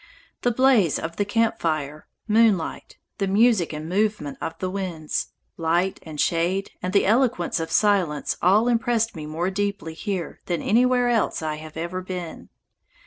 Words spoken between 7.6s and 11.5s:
silence all impressed me more deeply here than anywhere else